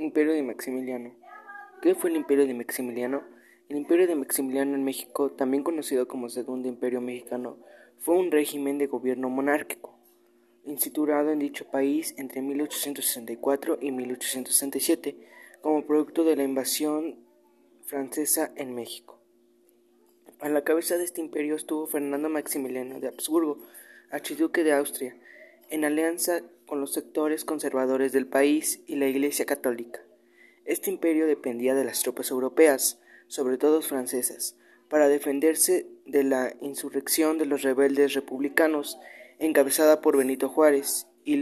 [0.00, 1.12] Imperio de Maximiliano.
[1.82, 3.24] ¿Qué fue el Imperio de Maximiliano?
[3.68, 7.58] El Imperio de Maximiliano en México, también conocido como Segundo Imperio Mexicano,
[7.98, 9.98] fue un régimen de gobierno monárquico,
[10.64, 15.16] instituado en dicho país entre 1864 y 1867
[15.62, 17.16] como producto de la invasión
[17.84, 19.18] francesa en México.
[20.38, 23.66] A la cabeza de este imperio estuvo Fernando Maximiliano de Habsburgo,
[24.12, 25.16] archiduque de Austria,
[25.70, 30.00] en alianza con los sectores conservadores del país y la Iglesia católica.
[30.64, 34.56] Este imperio dependía de las tropas europeas, sobre todo francesas,
[34.88, 38.98] para defenderse de la insurrección de los rebeldes republicanos
[39.38, 41.34] encabezada por Benito Juárez y,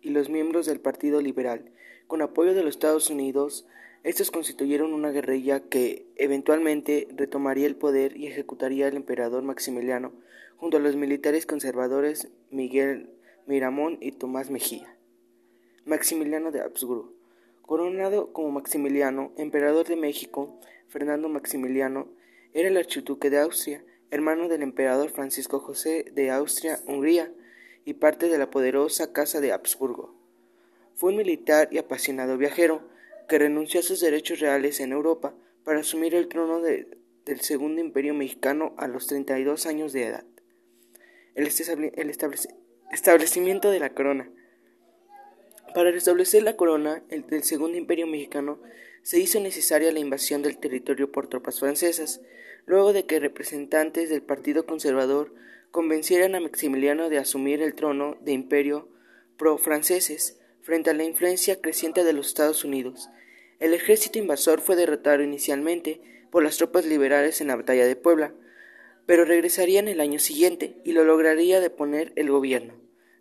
[0.00, 1.70] y los miembros del Partido Liberal.
[2.06, 3.66] Con apoyo de los Estados Unidos,
[4.02, 10.12] estos constituyeron una guerrilla que eventualmente retomaría el poder y ejecutaría al emperador Maximiliano
[10.56, 13.13] junto a los militares conservadores Miguel
[13.46, 14.96] Miramón y Tomás Mejía.
[15.84, 17.12] Maximiliano de Habsburgo.
[17.60, 20.58] Coronado como Maximiliano, emperador de México,
[20.88, 22.08] Fernando Maximiliano
[22.54, 27.32] era el archiduque de Austria, hermano del emperador Francisco José de Austria-Hungría
[27.84, 30.14] y parte de la poderosa Casa de Habsburgo.
[30.94, 32.82] Fue un militar y apasionado viajero
[33.28, 38.14] que renunció a sus derechos reales en Europa para asumir el trono del Segundo Imperio
[38.14, 40.24] Mexicano a los 32 años de edad.
[41.34, 41.48] El,
[41.94, 42.10] el
[42.92, 44.30] Establecimiento de la corona.
[45.74, 48.60] Para restablecer la corona el, del Segundo Imperio Mexicano
[49.02, 52.20] se hizo necesaria la invasión del territorio por tropas francesas,
[52.66, 55.34] luego de que representantes del Partido Conservador
[55.70, 58.88] convencieran a Maximiliano de asumir el trono de imperio
[59.36, 63.10] pro-franceses frente a la influencia creciente de los Estados Unidos.
[63.58, 68.34] El ejército invasor fue derrotado inicialmente por las tropas liberales en la batalla de Puebla,
[69.06, 72.74] pero regresarían el año siguiente y lo lograría deponer el gobierno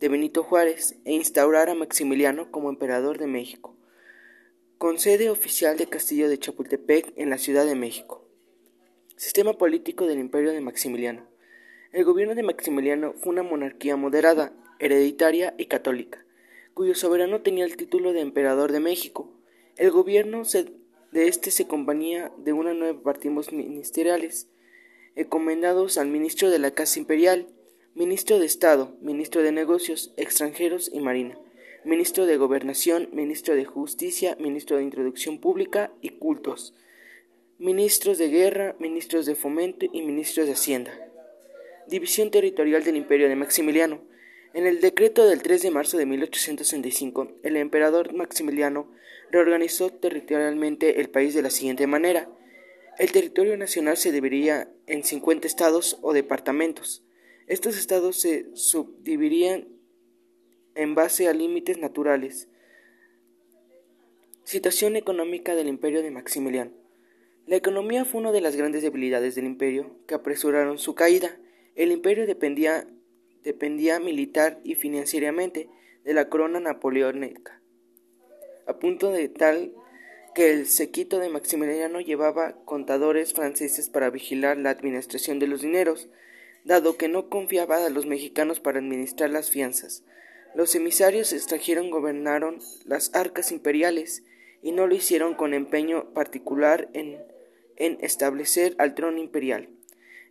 [0.00, 3.76] de Benito Juárez e instaurar a Maximiliano como emperador de México,
[4.78, 8.28] con sede oficial de Castillo de Chapultepec en la Ciudad de México.
[9.16, 11.26] Sistema político del imperio de Maximiliano.
[11.92, 16.26] El gobierno de Maximiliano fue una monarquía moderada, hereditaria y católica,
[16.74, 19.32] cuyo soberano tenía el título de emperador de México.
[19.76, 20.42] El gobierno
[21.12, 24.50] de este se componía de una nueve partidos ministeriales,
[25.16, 27.46] encomendados al ministro de la Casa Imperial,
[27.94, 31.38] Ministro de Estado, Ministro de Negocios Extranjeros y Marina,
[31.84, 36.74] Ministro de Gobernación, Ministro de Justicia, Ministro de Introducción Pública y Cultos,
[37.58, 40.92] Ministros de Guerra, Ministros de Fomento y Ministros de Hacienda.
[41.86, 44.00] División Territorial del Imperio de Maximiliano.
[44.52, 48.90] En el decreto del 3 de marzo de 1865, el emperador Maximiliano
[49.30, 52.28] reorganizó territorialmente el país de la siguiente manera.
[52.98, 57.04] El territorio nacional se dividiría en 50 estados o departamentos.
[57.46, 59.68] Estos estados se subdividirían
[60.74, 62.48] en base a límites naturales.
[64.44, 66.70] Situación económica del imperio de Maximiliano.
[67.46, 71.38] La economía fue una de las grandes debilidades del imperio que apresuraron su caída.
[71.74, 72.86] El imperio dependía,
[73.42, 75.68] dependía militar y financieramente
[76.02, 77.60] de la corona napoleónica,
[78.66, 79.74] a punto de tal
[80.36, 86.10] que el sequito de Maximiliano llevaba contadores franceses para vigilar la administración de los dineros
[86.62, 90.04] dado que no confiaba a los mexicanos para administrar las fianzas.
[90.54, 94.24] Los emisarios extranjeros gobernaron las arcas imperiales
[94.60, 97.16] y no lo hicieron con empeño particular en,
[97.76, 99.70] en establecer al trono imperial.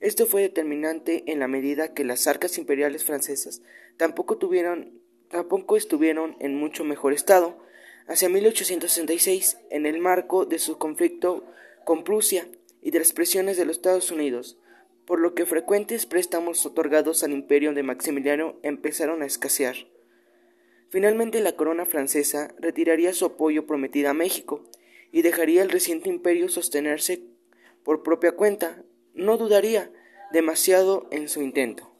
[0.00, 3.62] Esto fue determinante en la medida que las arcas imperiales francesas
[3.96, 5.00] tampoco tuvieron
[5.30, 7.64] tampoco estuvieron en mucho mejor estado
[8.06, 11.44] hacia 1866 en el marco de su conflicto
[11.84, 12.48] con Prusia
[12.82, 14.58] y de las presiones de los Estados Unidos
[15.06, 19.76] por lo que frecuentes préstamos otorgados al imperio de Maximiliano empezaron a escasear.
[20.88, 24.64] Finalmente la corona francesa retiraría su apoyo prometido a México
[25.12, 27.22] y dejaría el reciente imperio sostenerse
[27.82, 28.82] por propia cuenta.
[29.12, 29.92] No dudaría
[30.32, 31.93] demasiado en su intento.